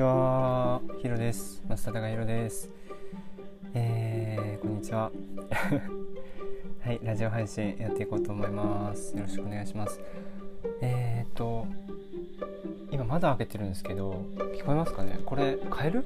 [0.00, 1.62] ちは、ひろです。
[1.68, 2.70] 松田隆弘です。
[3.74, 5.12] えー、こんにちは。
[6.80, 9.14] はい、ラジオ配信やっていこうと思います。
[9.14, 10.00] よろしくお願いします。
[10.80, 11.66] えーと、
[12.90, 14.24] 今窓開けてるんですけど、
[14.54, 15.20] 聞こえますかね？
[15.26, 16.02] これ、カエル？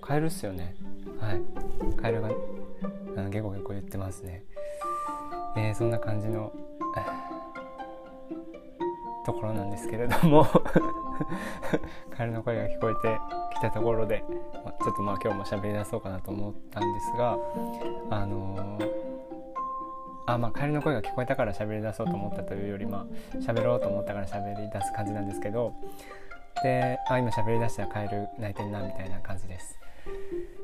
[0.00, 0.76] カエルっすよね。
[1.18, 1.40] はい。
[1.96, 2.30] カエルが、
[3.16, 4.44] あのゲコゲコ言ってますね。
[5.56, 6.52] えー、そんな感じの、
[9.28, 10.46] ところなんですけれども
[12.16, 13.20] カエルの声が聞こえて
[13.54, 14.24] きたところで、
[14.64, 17.36] まちょっとまあ今日も喋り出そうかなと思ったんですが
[18.08, 18.88] あのー、
[20.24, 25.74] あまあカエルの声が聞こえたから喋り出そうと思ったというよりまあ喋ろうと思ったから喋り出す感じなんですけど
[26.62, 29.78] であ今喋り出したらカエル泣いてんなみたいな感じです。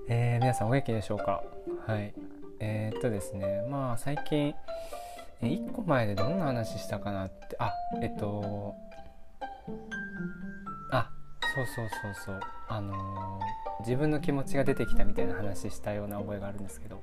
[0.09, 1.43] えー、皆さんお元気でしょうか？
[1.87, 2.15] はい
[2.61, 4.55] えー、っとですねまあ最近
[5.43, 8.75] 1個前でどんな話したかなってあえっと
[10.91, 11.11] あ
[11.55, 12.41] そうそうそうそう。
[12.69, 17.03] あのー、自分の気持ちが出てきたみたいな話したような覚えがあるんですけど。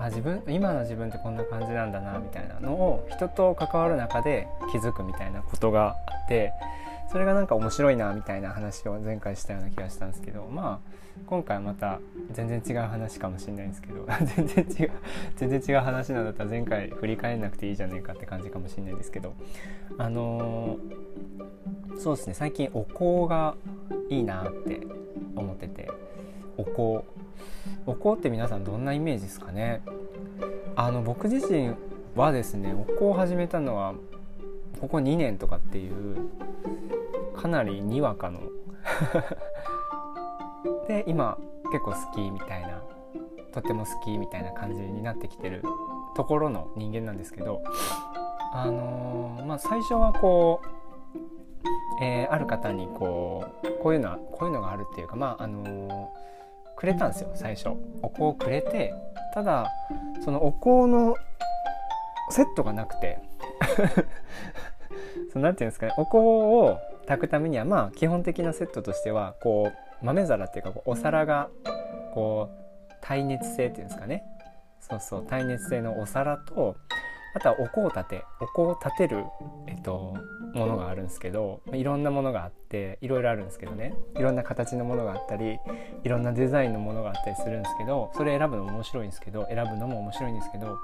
[0.00, 6.52] あ自分今の自分ってこんな感じなんだなみたいなのを人と関わる中で気づくみたいなことがあって。
[7.10, 10.90] それがなんか面白いなみたいな話を前回したような気がしたんですけどまあ
[11.26, 12.00] 今回はまた
[12.32, 14.06] 全然違う話かもしれないんですけど
[14.36, 14.90] 全然違う
[15.36, 19.34] 全然違う話なんだったら前回振り返んなくていいじゃねえかって感じかもしれないですけど
[19.96, 23.56] あのー、そうですね最近お香が
[24.10, 24.80] いいなって
[25.34, 25.90] 思ってて
[26.56, 27.04] お香。
[27.86, 29.82] お香って皆さんどんなイメージですかね？
[30.76, 31.74] あの僕自身
[32.16, 33.94] はですねお香を始めたのは
[34.80, 36.30] ここ2年とかっていう
[37.36, 38.40] かなりにわかの
[40.88, 41.38] で今
[41.72, 42.82] 結構好きみたいな
[43.52, 45.62] とっても好きみたいな感じになってきてる
[46.14, 47.62] ところの人間なんですけど
[48.52, 50.68] あのー、まあ最初はこう
[52.00, 56.08] えー、ある方にこうこういうのはこういうのがあるっていうかまああのー、
[56.76, 57.70] くれたんですよ最初。
[58.02, 58.94] お香をくれて
[59.34, 59.68] ただ
[60.24, 61.16] そのお香の
[62.30, 63.20] セットがなくて
[65.32, 65.94] そのなんていうんですかね。
[65.96, 71.48] お香を炊くためにはまあ基本的なセットとしてはこう豆皿っていうかお皿が
[72.14, 74.24] こう耐熱性っていうんですかね。
[74.80, 76.76] そうそう耐熱性のお皿と
[77.34, 79.24] あとはお香を立てお香を立てる、
[79.66, 80.16] えっと、
[80.54, 83.94] ものがあるんですけどいろんなものがあっていろいろあるんですけどね。
[84.16, 85.58] いろんな形のものがあったり
[86.04, 90.78] いろんなデザインのものがあったりするんですけどそれ選ぶのも面白いんですけど選ぶのも面白いんですけど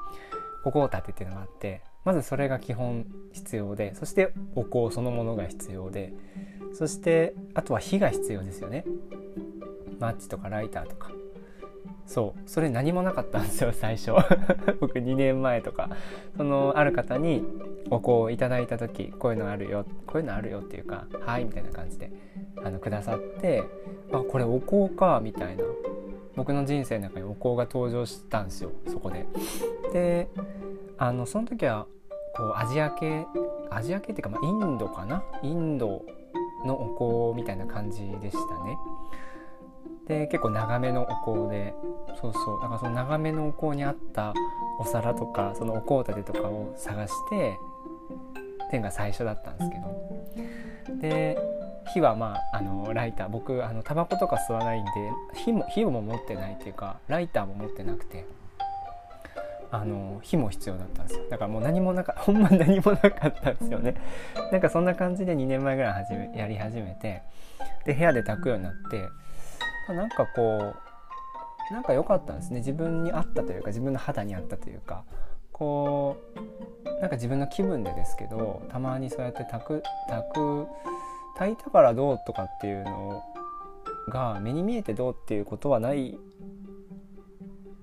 [0.65, 6.13] お香を立てっていうのがあってまずそれが基本必要でそしてお香そのものが必要で
[6.75, 8.85] そしてあとは火が必要ですよね。
[10.01, 11.11] マッチとかライターとか。
[12.05, 12.51] そう。
[12.51, 14.11] それ何もなかったんですよ 最初。
[14.81, 15.89] 僕2年前とか。
[16.37, 17.45] そのある方に
[17.91, 22.11] お香をいただいた時こういうのあるよこういうのあるよっていうかはいみたいな感じで
[22.63, 23.63] あのくださって
[24.11, 25.65] あこれお香かみたいな。
[26.37, 29.27] 僕の人生の中にお香が登場したんですよそこで。
[29.93, 30.29] で
[30.97, 31.87] あのその時は
[32.37, 33.27] こうアジア系
[33.71, 35.23] アジア系っていうか、まあ、インドかな？
[35.43, 36.03] インド
[36.65, 38.79] のお香みたいな感じでしたね。
[40.07, 41.75] で結構長めのお香で
[42.21, 44.35] そうそうだからその長めのお香にあった
[44.79, 47.59] お皿とかそのお香立てとかを探して
[48.67, 51.01] っていうのが最初だったんですけど。
[51.01, 51.39] で
[51.93, 54.91] 火はまああのライター僕あのタバコとか吸わないんで
[55.35, 58.25] 火も火も持ってないっていうかライターも持ってなくて。
[59.71, 61.25] あの火も必要だったんですよ。
[61.31, 63.95] だからもう何もなか ほんま何もなかったんですよね。
[64.53, 67.23] なんかそんな感じで2年前ぐらい始めやり始めて
[67.85, 69.09] で部屋で炊くようになって
[69.93, 70.75] なんかこ
[71.71, 72.59] うなんか良かったんですね。
[72.59, 75.05] 自分に合ったというか自分の肌に合ったというか
[75.53, 80.67] こうなんか自分の気分でですけどたまにそうやって炊く炊く
[81.37, 83.23] 炊いたからどうとかっていうの
[84.09, 86.19] が目に見えてどうっていうことはない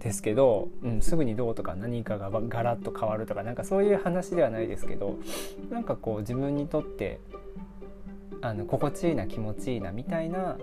[0.02, 5.18] ですけど、うん、すぐにどうとか何かがガラッと変わるとかなんかそういう話ではないですけど
[5.70, 7.20] なんかこう自分にとって
[8.42, 10.58] あの心地いいな気持ちいいなみたいな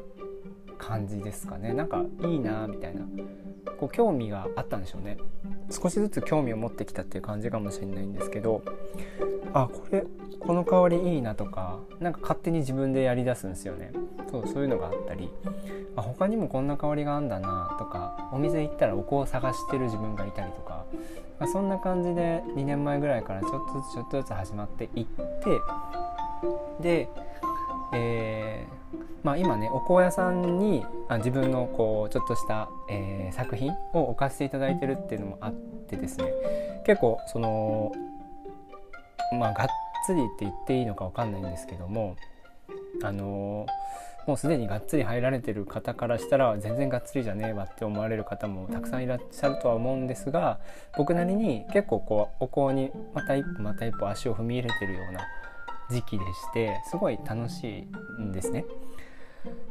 [0.78, 1.72] 感じですかね。
[1.72, 3.02] なんかいいなみたいな。
[3.78, 5.18] こう興味があったんでしょうね。
[5.70, 8.62] 少しずつ興味を持ってきたっていう感じかもしれないんですけど
[9.52, 10.04] あこれ
[10.40, 13.92] この香りいいなとかなんか勝手に自分でやりだすんですよね。
[14.30, 15.30] そうそういうのがあったり
[15.96, 20.84] あ他にもこんな香りがあんだなとかお店行ったらお香を探してる自分がいたりとか、
[21.40, 25.18] まあ、そんな感じで2年前ぐらいからちょっとずつちょっとずつ始まっていって
[26.80, 27.08] で、
[27.94, 28.77] えー、
[29.23, 36.32] まあ、今ねお香屋さんにあ自分のこうちょっとした、えー、作品を置かせていただいてるっていうのもあってですね。
[36.87, 37.93] 結構その
[39.38, 39.69] まあがっ
[40.06, 42.17] つりって言っていいのか分かんないんですけども
[43.02, 43.67] あの
[44.26, 50.61] もうすでにがっつり入られてる方からしたら全然がっつりじゃねえわって思われる方もたくさんいらっしゃるとは思うんですが
[50.99, 55.20] 僕なりに結構こうお香にまた一歩また一歩足を踏み入れてるような
[55.90, 57.87] 時期でしてすごい楽し
[58.19, 58.64] いんですね。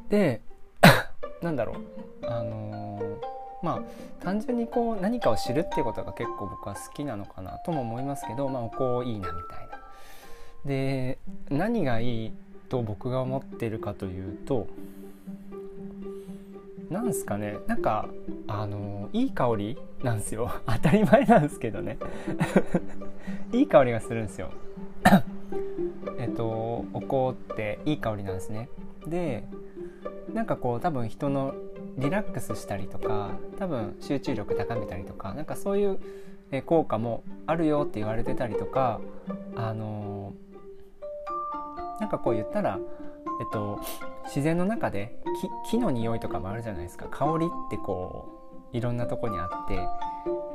[0.10, 0.42] で
[1.42, 1.76] なんだろう。
[2.26, 3.18] あのー、
[3.64, 3.82] まあ
[4.24, 9.80] 単純にこう何かを知るっていうことが結構僕は好きなのかなとも思いますけど、まあ、お香いいなみたいな。
[10.66, 11.20] で
[11.50, 12.34] 何がいい
[12.70, 14.68] と僕が思ってるかというと
[16.90, 17.58] なんすかね。
[17.68, 18.08] なんか
[18.48, 20.52] あのいい香りなんですよ。
[20.66, 21.98] 当たり前なんですけどね。
[23.52, 24.50] いい香りがするんですよ。
[26.20, 28.70] えっとお香っていい香りなんですね。
[29.06, 29.44] で
[30.34, 31.56] なんかこう多分人の
[31.98, 36.00] リラックスしたりとか多分集中力高めたりとかなんかそういう
[36.66, 39.02] 効果もあるよって言われてたりとか
[39.56, 40.34] あの
[42.00, 42.80] なんかこう言ったら
[43.40, 43.80] えっと
[44.26, 45.18] 自然の中で
[45.70, 47.08] 木の匂いとかもあるじゃないですか。
[47.10, 48.30] 香りってこ
[48.74, 49.88] ういろんなとこにあって、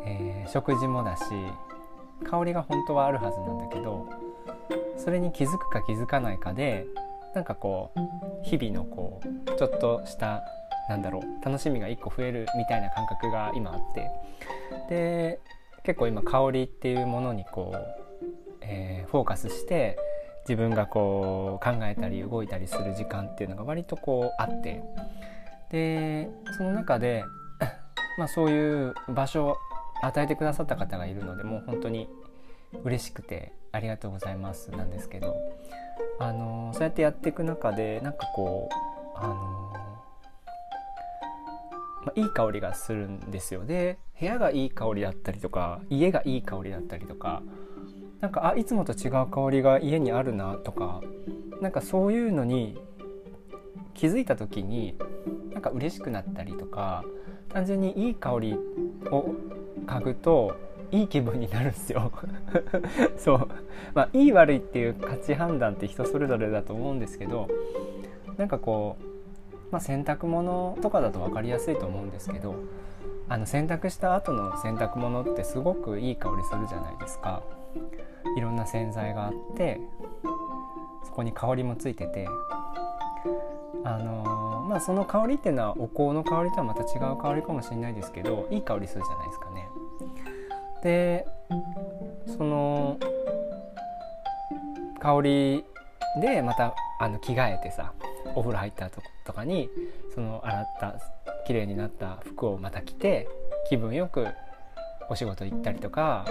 [0.04, 1.24] えー、食事もだし
[2.24, 4.06] 香りが本当はあるはずなんだけど
[5.02, 6.86] それに気づくか気づかないかで
[7.34, 8.00] なんかこう
[8.44, 10.42] 日々のこうちょっとした
[10.88, 14.10] なんだろう楽しみが1個増えるみたいな感覚が今あって。
[14.88, 15.40] で
[15.84, 19.98] 結構今香りっていうものにこう、えー、フォーカスして
[20.48, 24.82] 自分がこう考えたり動いたりする時間っていうのが割とこうあって。
[25.70, 26.28] で
[26.58, 27.24] その中で、
[28.18, 29.56] まあ、そういう場所を
[30.02, 32.08] 与えてくださった方がいるのでもう本当に
[32.84, 33.52] 嬉しくて。
[33.72, 35.34] ありがとうございますなんですけど
[36.18, 39.72] あのそうやってやっていく中でなんかこうあの、
[42.04, 43.64] まあ、いい香りがするんですよ。
[43.64, 47.42] で部屋がいい香りだったりとか家がいい香りだったりとか
[48.20, 51.00] なんかあいつもと違う香りが家にあるなとか
[51.60, 52.78] なんかそういうのに
[53.94, 54.96] 気づいた時に
[55.52, 57.04] なんか嬉しくなったりとか
[57.48, 58.54] 単純にいい香り
[59.10, 59.34] を
[59.86, 60.56] 嗅ぐと
[60.92, 62.12] いい気分になるんですよ
[63.16, 63.48] そう
[63.94, 67.48] まあいい悪いっていう価値判断って人それぞれだと思うんですけど
[68.36, 72.54] なんかこう、まあ、洗濯物とかだと分かりやすいと思うんですけど
[73.28, 77.42] あの洗濯した後の洗濯物ってすごくいい香りするじゃないですか。
[78.36, 79.80] いろんな洗剤があって
[81.04, 82.28] そこに香りもついてて
[83.84, 89.68] あのー、まあその香りっていうのはお香の香りとはまた違う香りかもしれないですけどいい香りするじゃないですかね。
[90.82, 91.26] で
[92.26, 92.98] その
[95.00, 95.64] 香り
[96.20, 97.92] でまたあの着替えてさ
[98.34, 99.68] お風呂入った後とかに
[100.14, 100.94] その洗った
[101.46, 103.28] 綺麗になった服をまた着て
[103.68, 104.26] 気分よく
[105.08, 106.24] お仕事行ったりとか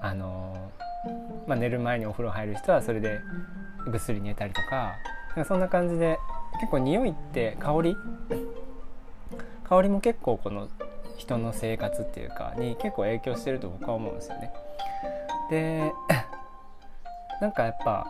[0.00, 0.72] あの
[1.46, 3.20] まあ、寝る前にお風呂入る人はそれで
[3.86, 4.94] ぐっすり寝たりとか
[5.34, 6.18] かそんな感じで
[6.60, 7.96] 結構匂いって香り？
[9.68, 10.68] 香りも結構この
[11.16, 14.52] 人の生活っていうかに結構影響してると僕は思うんですよね。
[15.50, 15.92] で
[17.40, 18.06] なんかやっぱ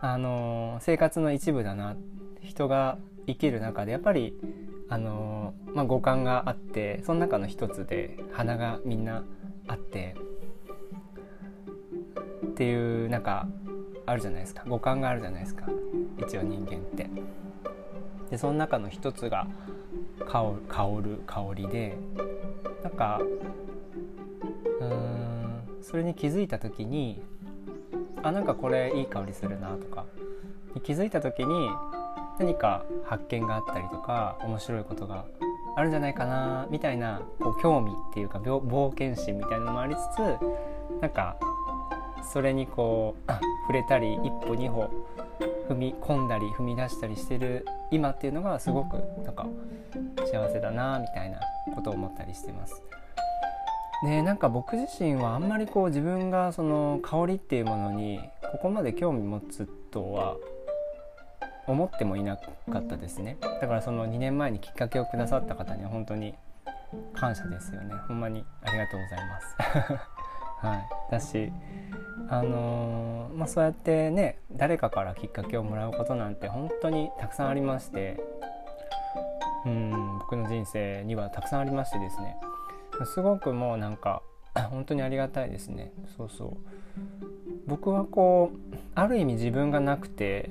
[0.00, 1.96] あの生活の一部だな
[2.42, 4.34] 人が生きる中でやっぱり
[4.88, 9.24] あの、まあ、五感があってその中の一つで鼻がみんな
[9.66, 10.14] あって
[12.46, 13.48] っていうなんか
[14.06, 15.66] あるじゃないですか五感があるじゃないですか
[16.18, 17.08] 一応人間って。
[18.30, 19.46] でその中の一つが
[20.26, 20.54] 香
[21.02, 21.96] る香りで
[22.82, 23.20] なんか
[24.80, 27.22] うーんそれに気づいた時に
[28.22, 30.06] あなんかこれいい香りするなとか
[30.82, 31.68] 気づいた時に
[32.38, 35.24] 何か発見があったりとか面白いことが
[35.76, 41.36] あるんじゃないかなみたいなこう興味っていうか冒険心みたいなのもありつつなんか
[42.32, 43.30] それにこう
[43.66, 44.90] 触れたり一歩二歩
[45.68, 49.46] 踏み込んだり踏み出したりしてる今っていうのがすごくなんか
[50.26, 51.40] 幸せだなみたいな
[51.74, 52.82] ことを思ったりしてます。
[54.04, 58.20] ねなんか僕自身はあんまりこう自分がその香りっていうものに
[58.52, 60.36] ここまで興味持つとは
[61.66, 62.42] 思ってもいなか
[62.78, 63.38] ったですね。
[63.40, 66.34] だからその2年前にきっかけをくださった方には本当に
[67.14, 67.94] 感謝ですよね。
[68.06, 70.13] ほんまにありがとうございます。
[70.64, 71.52] はい、だし、
[72.28, 78.18] あのー、まあ、そうやってね誰かからきっかけをもらうことなんて本当にたくさんありまして
[79.66, 82.36] うん僕の人生にはたくさんありましてですね。
[83.06, 84.22] すごくもうなんか
[84.70, 85.92] 本当にありがたいですね。
[86.16, 86.56] そうそう。
[87.66, 90.50] 僕はこうある意味自分がなくて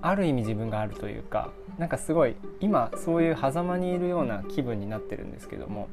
[0.00, 5.88] ある意味自分があるというかなんかすごい今そういう狭間にいるような気分になってるんですけども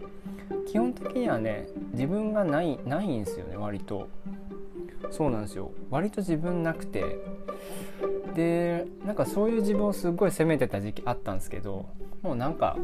[0.67, 4.09] 基本的にはね自分がないないんですよね割と。
[5.11, 5.71] そうなんですよ。
[5.91, 7.17] 割と自分なくて。
[8.33, 11.85] でなんかそういう自分をすっごい責めてた時期あったんですけど
[12.23, 12.77] もうなんか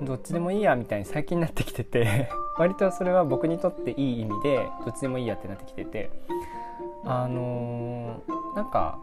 [0.00, 6.10] どっちでもいいやみたいに最近になってきてて 割とそれは僕にとっていい意味でどっちでもいいやってなってきてて
[7.04, 8.98] あのー、なんか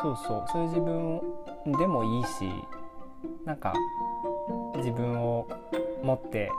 [0.00, 0.44] そうそう。
[0.52, 2.50] そういう自分でもいいし
[3.44, 3.74] なんか
[4.76, 5.46] 自分を
[6.02, 6.50] 持って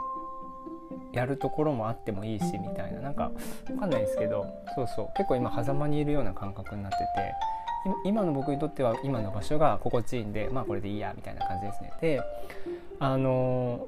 [1.12, 3.00] やるところもあってもいいしみたいな。
[3.00, 3.30] なんか
[3.66, 5.08] 分かんないですけどそうそう。
[5.16, 7.04] 結構今狭間にいるような感覚になってて
[8.04, 11.92] 今の僕にとっては今の場所が心地いいんでまあこれでいいやみたいな感じですね。
[12.00, 12.22] で
[12.98, 13.86] あの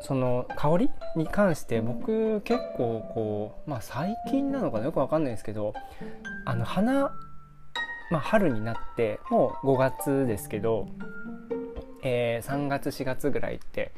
[0.00, 4.84] その香りに関して僕結構こうまあ最近なのかな？
[4.84, 5.74] よくわかんないですけど
[6.44, 7.10] あの花
[8.10, 10.88] まあ春になってもう5月ですけど、
[12.02, 13.92] えー、3月4月ぐらいって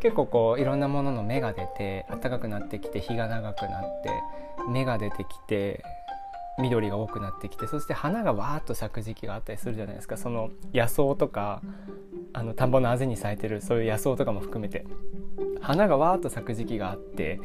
[0.00, 4.10] 結構こういろんなものの芽が出て暖かくなってきて日が長くなって
[4.68, 5.84] 芽が出てきて
[6.58, 10.16] 緑が多くなってきてそして花がわーっと咲く時期があったりするじゃないですか。
[10.16, 11.60] その野草とか
[12.32, 14.86] あの田んぼのあぜに咲いてるそういう野草とかも含めて。
[15.60, 17.40] 花がわーっと咲く時期があって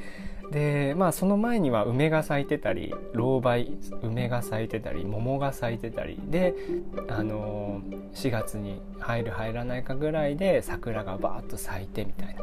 [0.51, 3.67] でまあその前には梅が咲いてたり老梅
[4.03, 6.53] 梅が咲いてたり桃が咲いてたりで、
[7.08, 12.41] あのー、4月に入る入らないかぐらいで桜がバーッと咲いてみたいな。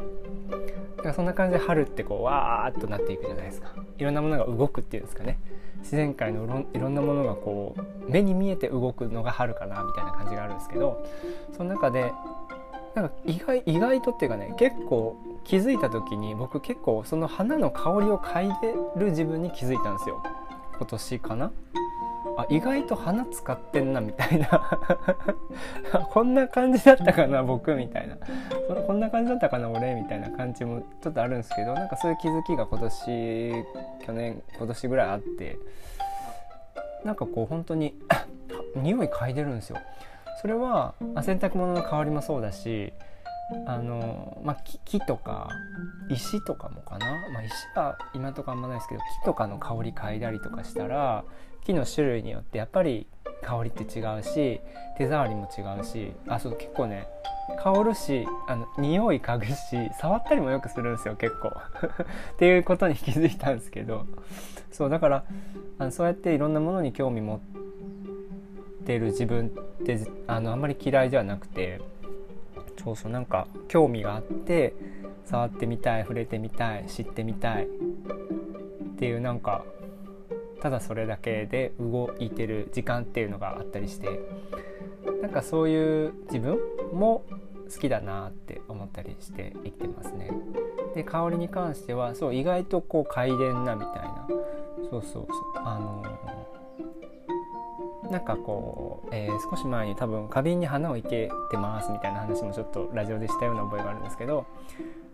[0.97, 3.73] だからそんな感じで春ってこうわーっとなっていくじゃないですか。
[3.99, 5.39] いろんなものが動くっていうんですかね。
[5.81, 11.05] 自然界のいろんなものがこう目に見えて動くのが春かなみたいな感じがあるんですけど
[11.55, 12.11] その中で
[12.95, 15.15] なんか意外意外とっていうかね結構
[15.49, 20.21] 気づいた時に僕結構その花の香りを嗅いでる自分に気づいたんですよ。
[20.77, 21.51] 今年かな？
[22.37, 24.47] あ意外と花使ってんなみたいな。
[26.13, 28.17] こんな感じだったかな僕みたいな。
[28.85, 33.65] こんな感じだったかな俺みたいな感じもちょっとあるんですけどなんかそういう気づきが今年
[34.05, 35.57] 去年今年ぐらいあって
[37.03, 37.95] なんかこう本当に
[38.77, 39.77] 匂い嗅いでるんですよ。
[40.41, 42.93] それは洗濯物の香りもそうだし
[43.65, 45.49] あの、まあ、木とか
[46.09, 51.23] 石とかもかな、まあ、石は今とかあんまないですけど木とかの香り嗅いだりとかしたら
[51.65, 53.07] 木の種類によってやっぱり
[53.41, 54.59] 香りって違うし
[54.97, 57.07] 手触りも違うしあそう結構ね
[57.57, 59.55] 香るしあの匂い嗅ぐし
[59.99, 61.49] 触ったりもよくするんですよ結構。
[62.33, 64.05] っていうことに気づいたんですけど。
[64.71, 65.23] そうだから
[65.79, 67.39] あのそうやっていろんなものに興味持っ
[68.85, 71.81] てる自分ってあのあんまり嫌いではなくて
[72.81, 74.73] そうそうなんか興味があって
[75.25, 77.65] 触ってみたい触れてみたい知ってみたい。
[77.65, 79.63] っていうなんか
[80.61, 84.19] ただそれだけで動いてる時間っていうのがあったりして
[85.21, 86.57] なんかそういう自分
[86.91, 87.23] も
[87.73, 90.31] 好きだなって思ったりして生きてますね。
[90.95, 94.27] で香りに関してはそう意外とこう快電なみたいな。
[94.89, 95.25] そうそうそう。
[95.55, 96.03] あの
[98.11, 104.45] なんかこう、えー、少し前に多分花瓶に花を生けてますみたいな話もちょっとラジオでしたような覚えがあるんですけど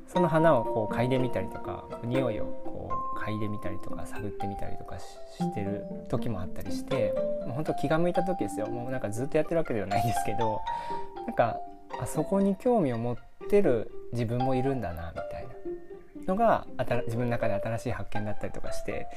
[0.08, 7.14] その花をこう嗅いでみたりとか匂いをこう嗅いでみたりとか探ってみたりとかしてる時もあったりして
[7.46, 8.68] もう本当気が向いた時ですよ。
[8.68, 10.62] もうなんかずっとやってるわけではないんですけど
[11.26, 11.60] なんか
[12.00, 13.18] あそこに興味を持っ
[13.50, 15.48] てる自分もいるんだなみたい
[16.26, 16.66] なのが
[17.06, 19.08] 自分の中で新しい発見だったりとかして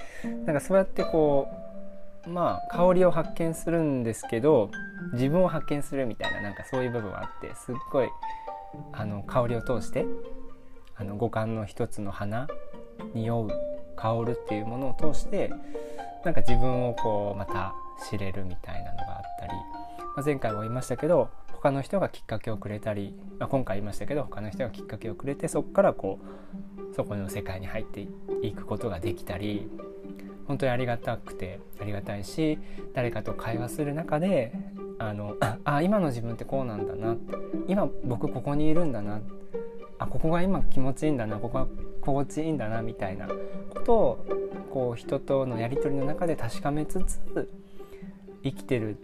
[0.44, 1.77] なんかそうやってこう
[2.26, 4.70] まあ香りを発見するんですけど
[5.12, 8.08] 自分を発見するみたいななんかそういう部分があってすっごい
[8.92, 10.04] あの香りを通して
[10.96, 12.48] あの五感の一つの花
[13.14, 13.48] 匂う
[13.96, 15.50] 香るっていうものを通して
[16.24, 17.74] なんか自分をこうまた
[18.10, 26.20] 知れるみたいなのがあったり、まあ、前回も言いましたけど他の人がきっかけをくれたり、まあ、今回言いましたけど他の人がきっかけをくれてそこからこ
[26.92, 28.06] うそこの世界に入って
[28.42, 29.68] いくことができたり
[30.48, 32.58] 本当にありがたくてありがたいし
[32.94, 34.52] 誰かと会話する中で
[34.98, 37.16] あのあ今の自分ってこうなんだな
[37.68, 39.20] 今僕ここにいるんだな
[39.98, 41.66] あここが今気持ちいいんだなここが
[42.00, 44.26] 心地いいんだなみたいなことを
[44.72, 47.48] こう人とのやり取りの中で確かめつつ
[48.42, 48.96] 生きてる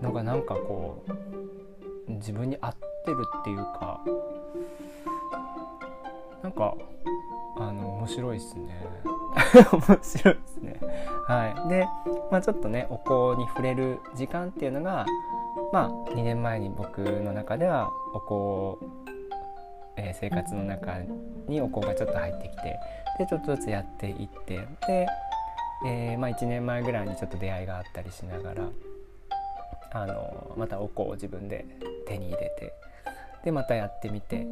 [0.00, 1.04] のがなんかこ
[2.08, 4.00] う自分に合ってるっていうか
[6.42, 6.76] なんか
[7.56, 8.86] あの面白いっすね
[9.72, 10.80] 面白いですね。
[11.26, 11.86] はい、で、
[12.30, 15.06] まあ、ちょっとねお香に触れる時間っていうのが、
[15.72, 18.86] まあ、2年前に僕の中ではお香、
[19.96, 20.98] えー、生活の中
[21.48, 22.78] にお香がちょっと入ってきて
[23.18, 25.06] でちょっとずつやっていってで、
[25.86, 28.64] えー、まあ、1年前ぐらいにちょっと出会いがあったりしながら
[29.94, 31.66] あのまたお香を自分で
[32.06, 32.72] 手に入れて
[33.44, 34.46] でまたやってみて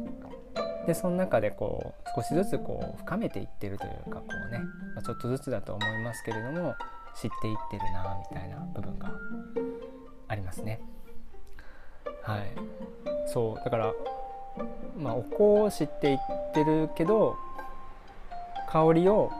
[0.87, 4.59] でその中でこう少しずつこう深めていってるというかこうね、
[4.95, 6.75] まあ、ちょっとずつだと思いますけれども
[7.15, 9.11] 知っていってるなみたいな部分が
[10.27, 10.81] ありますね。
[12.23, 12.51] はい
[13.27, 13.93] そうだから
[14.97, 16.17] まあお香を知っていっ
[16.53, 17.37] てるけど
[18.69, 19.31] 香りを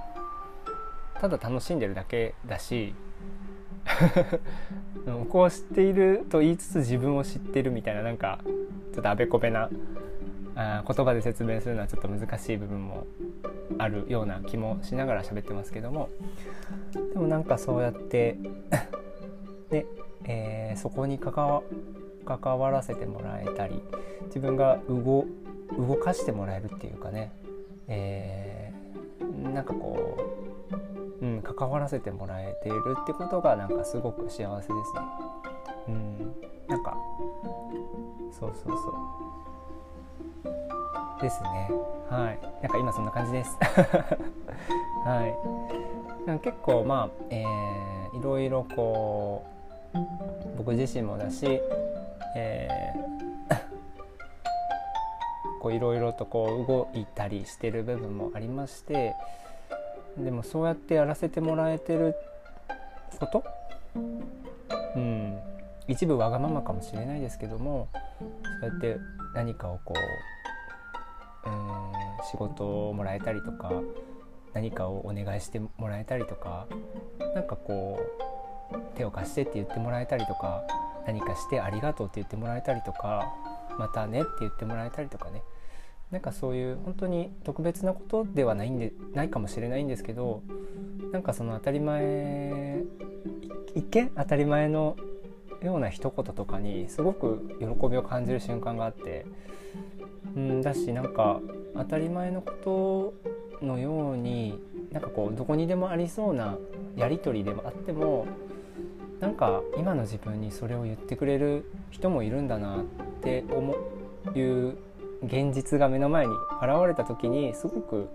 [1.20, 2.96] ただ楽しんでるだけだし
[5.08, 8.40] お香を知っていると言いつつ自分を知ってるみたいななんか
[8.94, 9.70] ちょっとあべこべな
[10.88, 13.06] 言葉で説明するのはちょっと難しい部分も
[13.78, 16.10] あるような気もしながら喋ってますけども。
[17.14, 18.38] でもなんかそうやって
[19.72, 19.86] ね、
[20.26, 21.62] えー、そこに関わ
[22.26, 23.82] 関わらせてもらえたり
[24.26, 25.26] 自分が動
[25.78, 27.32] 動かしてもらえるっていうかね、
[27.88, 30.18] えー、なんかこ
[31.22, 35.02] う、うん、関わらせてもらえているってことがなんかすごく幸せですね。
[35.88, 36.36] うん、
[36.68, 36.98] なんか
[38.32, 39.41] そうそうそう。
[41.22, 41.70] ですね。
[42.10, 42.40] はい。
[42.62, 43.58] なんか今そんな感じです。
[45.06, 46.40] はい。
[46.40, 49.46] 結構まあ、えー、いろいろこ
[49.94, 49.98] う
[50.58, 51.60] 僕自身もだし
[52.36, 53.56] えー、
[55.60, 59.16] こういろいろとこう動いたりしてる部分もありまして
[60.18, 62.16] でもそうやってやらせてもらえてる
[63.20, 63.44] こと
[64.96, 65.40] うん
[65.88, 67.88] 一部わがままかもしれないですけども
[68.62, 68.98] そうやって
[69.34, 69.98] 何かをこう、
[71.46, 71.92] うん、
[72.30, 73.72] 仕事をもらえたりとか
[74.54, 76.68] 何かをお願いしてもらえたりとか
[77.36, 78.00] 何かこ
[78.72, 80.64] う手を貸してって言ってもらえたりとか
[81.06, 83.34] 何かしてありがとうって言ってもらえたりとか
[83.78, 85.42] またねって言ってもらえたりとかね。
[86.12, 90.44] なんかそういう本当に特別なことではないんでないかもしれないんですけど
[91.14, 92.84] なんかその当たり前
[93.76, 94.98] 一見当たり前の
[95.62, 99.26] ような一言とかにすごく喜びを感じる瞬間があって
[100.36, 100.62] うん。
[100.62, 101.40] だしなんか
[101.76, 103.14] 当たり前のこ
[103.60, 104.60] とのように
[104.92, 106.58] なんかこうどこにでもありそうな
[106.96, 108.28] やり取りでもあっても
[109.20, 112.86] なんか今の自分にそれを言ってくれる人もいるんだなっ
[113.22, 114.78] て思ういう
[115.24, 118.10] 現実が目の前に現れた時にすごく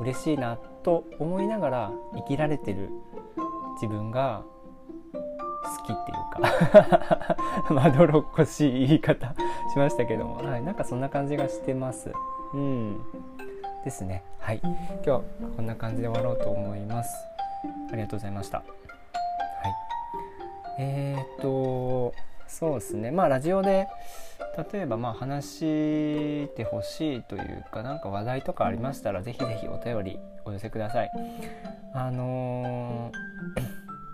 [0.00, 2.90] 嬉しいなと思いながら生きられてる
[3.80, 4.44] 自分が
[5.66, 7.36] 好きっていうか
[7.70, 9.34] まどろっこしい言い方
[9.72, 12.12] しましたけども、はい、なんかそんな感じがしてます。
[12.54, 13.00] うん
[13.84, 14.24] ですね。
[14.40, 14.60] はい。
[14.62, 15.20] 今日は
[15.56, 17.14] こんな感じで終わろうと思います。
[17.92, 18.58] ありがとうございました。
[18.58, 18.66] はい
[20.78, 22.12] えっ、と
[22.46, 23.88] そうですねまあラジオで
[24.72, 31.10] 例えばまあ話してほしいというかなんか話題とかありましたらぜひぜひお便りお寄せください。
[31.94, 33.62] あのー、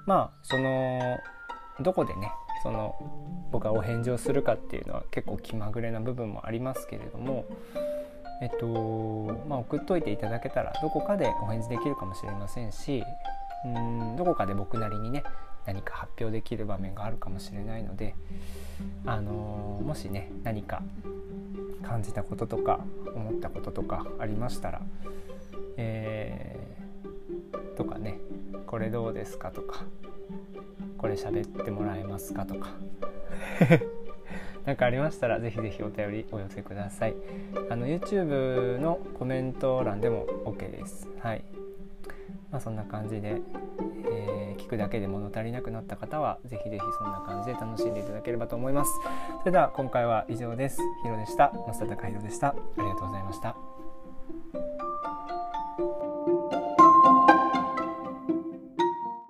[0.06, 1.18] まあその
[1.80, 2.32] どこでね
[2.62, 2.94] その
[3.50, 7.44] 僕がお返事をするかっていうのは結構気まぐれな部分もありますけれども
[8.40, 8.66] えっと
[9.48, 13.02] まあ送っといていただけたらどこかでお返事できるかもしれませんし
[13.64, 15.22] うんどこかで僕なりにね
[15.66, 18.14] 何か発表できる場面があるかもしれないので、
[19.06, 20.82] あのー、もしね何か
[21.82, 22.80] 感じたこととか
[23.14, 24.82] 思ったこととかありましたら、
[25.76, 28.18] えー、とかね
[28.66, 29.84] これどうですかとか
[31.02, 32.70] これ喋ってもらえますかとか。
[34.64, 37.14] 何かありましたらぜひぜひお便りお寄せください。
[37.68, 41.08] あの YouTube のコメント欄でも OK です。
[41.18, 41.44] はい。
[42.52, 43.40] まあ、そんな感じで、
[44.12, 48.92] えー、聞くだけで物足りなくなった方は是非是非そんな感じで楽しんでいただければと思います。
[49.40, 50.78] それでは今回は以上です。
[51.02, 51.50] ヒロでした。
[51.52, 52.48] 増田隆弘でした。
[52.48, 53.71] ありがとうございました